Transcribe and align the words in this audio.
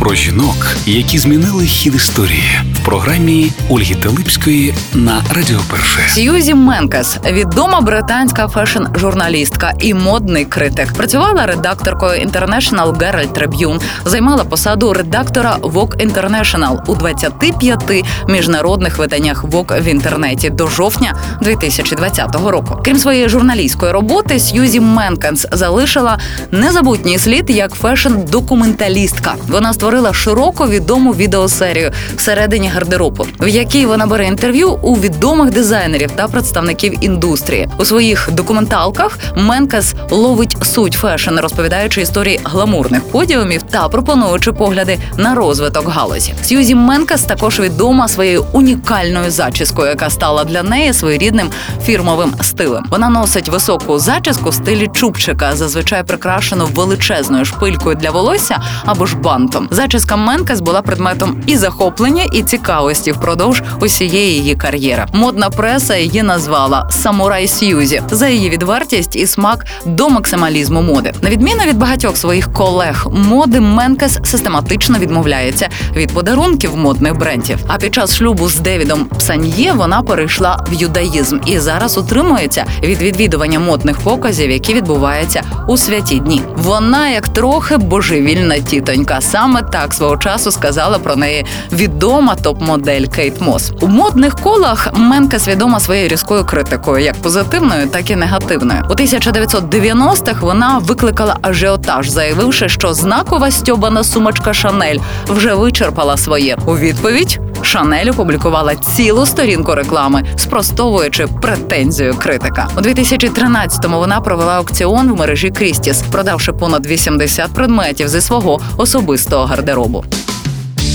Про 0.00 0.14
жінок, 0.14 0.76
які 0.86 1.18
змінили 1.18 1.64
хід 1.64 1.94
історії 1.94 2.60
в 2.74 2.84
програмі 2.84 3.52
Ольги 3.68 3.94
Телипської 3.94 4.74
на 4.94 5.22
Радіо 5.34 5.58
Перше. 5.70 6.00
Сьюзі 6.08 6.54
Менкес, 6.54 7.18
відома 7.30 7.80
британська 7.80 8.46
фешн-журналістка 8.46 9.72
і 9.78 9.94
модний 9.94 10.44
критик. 10.44 10.92
Працювала 10.92 11.46
редакторкою 11.46 12.26
International 12.26 12.96
Herald 12.96 13.32
Tribune, 13.32 13.80
займала 14.04 14.44
посаду 14.44 14.92
редактора 14.92 15.56
Vogue 15.62 16.06
International 16.08 16.78
у 16.86 16.94
25 16.94 18.04
міжнародних 18.28 18.98
виданнях 18.98 19.44
Vogue 19.44 19.82
в 19.82 19.84
інтернеті 19.84 20.50
до 20.50 20.66
жовтня 20.66 21.14
2020 21.42 22.34
року. 22.34 22.80
Крім 22.84 22.98
своєї 22.98 23.28
журналістської 23.28 23.92
роботи, 23.92 24.40
Сьюзі 24.40 24.80
Менкес 24.80 25.46
залишила 25.52 26.18
незабутній 26.50 27.18
слід 27.18 27.50
як 27.50 27.72
фешн-документалістка. 27.82 29.32
Вона 29.48 29.72
створила 29.72 29.89
широко 30.12 30.68
відому 30.68 31.14
відеосерію 31.14 31.92
всередині 32.16 32.68
гардеробу, 32.68 33.26
в 33.40 33.48
якій 33.48 33.86
вона 33.86 34.06
бере 34.06 34.26
інтерв'ю 34.26 34.78
у 34.82 34.94
відомих 34.94 35.50
дизайнерів 35.50 36.10
та 36.10 36.28
представників 36.28 37.04
індустрії. 37.04 37.68
У 37.78 37.84
своїх 37.84 38.28
документалках 38.32 39.18
Менкес 39.36 39.94
ловить 40.10 40.56
суть 40.62 40.92
фешн, 40.92 41.38
розповідаючи 41.38 42.00
історії 42.00 42.40
гламурних 42.44 43.02
подіумів 43.04 43.62
та 43.62 43.88
пропонуючи 43.88 44.52
погляди 44.52 44.98
на 45.16 45.34
розвиток 45.34 45.88
галузі. 45.88 46.34
Сьюзі 46.42 46.74
Менкес 46.74 47.22
також 47.22 47.60
відома 47.60 48.08
своєю 48.08 48.44
унікальною 48.52 49.30
зачіскою, 49.30 49.88
яка 49.88 50.10
стала 50.10 50.44
для 50.44 50.62
неї 50.62 50.92
своєрідним 50.92 51.50
фірмовим 51.84 52.34
стилем. 52.42 52.84
Вона 52.90 53.08
носить 53.08 53.48
високу 53.48 53.98
зачіску 53.98 54.50
в 54.50 54.54
стилі 54.54 54.88
чубчика, 54.94 55.56
зазвичай 55.56 56.02
прикрашену 56.04 56.66
величезною 56.74 57.44
шпилькою 57.44 57.96
для 57.96 58.10
волосся 58.10 58.62
або 58.84 59.06
ж 59.06 59.16
бантом. 59.16 59.68
Зачіска 59.80 60.16
Менкес 60.16 60.60
була 60.60 60.82
предметом 60.82 61.42
і 61.46 61.56
захоплення, 61.56 62.24
і 62.32 62.42
цікавості 62.42 63.12
впродовж 63.12 63.62
усієї 63.80 64.34
її 64.34 64.54
кар'єри. 64.54 65.06
Модна 65.12 65.50
преса 65.50 65.96
її 65.96 66.22
назвала 66.22 66.88
Самурай 66.90 67.48
Сьюзі 67.48 68.02
за 68.10 68.28
її 68.28 68.50
відвертість 68.50 69.16
і 69.16 69.26
смак 69.26 69.66
до 69.84 70.08
максималізму 70.08 70.82
моди. 70.82 71.12
На 71.22 71.30
відміну 71.30 71.60
від 71.68 71.78
багатьох 71.78 72.16
своїх 72.16 72.52
колег 72.52 73.06
моди 73.12 73.60
Менкес 73.60 74.18
систематично 74.24 74.98
відмовляється 74.98 75.68
від 75.96 76.12
подарунків 76.12 76.76
модних 76.76 77.18
брендів. 77.18 77.58
А 77.68 77.78
під 77.78 77.94
час 77.94 78.16
шлюбу 78.16 78.48
з 78.48 78.58
Девідом 78.58 79.04
Псаньє 79.04 79.72
вона 79.72 80.02
перейшла 80.02 80.64
в 80.70 80.74
юдаїзм 80.74 81.38
і 81.46 81.58
зараз 81.58 81.98
утримується 81.98 82.64
від 82.82 83.02
відвідування 83.02 83.58
модних 83.58 83.98
показів, 83.98 84.50
які 84.50 84.74
відбуваються 84.74 85.42
у 85.68 85.76
святі 85.76 86.18
дні. 86.18 86.42
Вона 86.56 87.08
як 87.08 87.28
трохи 87.28 87.76
божевільна 87.76 88.58
тітонька. 88.58 89.20
Саме 89.20 89.62
так 89.70 89.94
свого 89.94 90.16
часу 90.16 90.50
сказала 90.50 90.98
про 90.98 91.16
неї 91.16 91.46
відома 91.72 92.36
топ-модель 92.42 93.06
Кейт 93.06 93.40
Мос. 93.40 93.72
У 93.80 93.86
модних 93.86 94.34
колах 94.34 94.88
Менка 94.94 95.38
свідома 95.38 95.80
своєю 95.80 96.08
різкою 96.08 96.44
критикою, 96.44 97.04
як 97.04 97.14
позитивною, 97.14 97.86
так 97.86 98.10
і 98.10 98.16
негативною. 98.16 98.82
У 98.90 98.92
1990-х 98.92 100.40
вона 100.40 100.78
викликала 100.78 101.36
ажіотаж, 101.42 102.08
заявивши, 102.08 102.68
що 102.68 102.94
знакова 102.94 103.50
стьобана 103.50 104.04
сумочка 104.04 104.54
Шанель 104.54 104.98
вже 105.26 105.54
вичерпала 105.54 106.16
своє. 106.16 106.56
У 106.66 106.76
відповідь 106.76 107.40
Шанель 107.70 108.10
опублікувала 108.10 108.76
цілу 108.76 109.26
сторінку 109.26 109.74
реклами, 109.74 110.24
спростовуючи 110.36 111.26
претензію 111.26 112.14
критика. 112.14 112.68
У 112.76 112.80
2013-му 112.80 113.98
вона 113.98 114.20
провела 114.20 114.56
аукціон 114.56 115.12
в 115.12 115.16
мережі 115.16 115.50
Крістіс, 115.50 116.02
продавши 116.02 116.52
понад 116.52 116.86
80 116.86 117.54
предметів 117.54 118.08
зі 118.08 118.20
свого 118.20 118.60
особистого 118.76 119.44
гардеробу. 119.44 120.04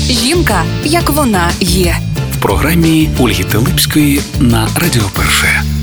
Жінка, 0.10 0.64
як 0.84 1.10
вона 1.10 1.50
є. 1.60 1.96
В 2.34 2.42
програмі 2.42 3.10
Ольги 3.20 3.44
Телипської 3.44 4.22
на 4.40 4.68
Радіо 4.82 5.04
Перше. 5.16 5.75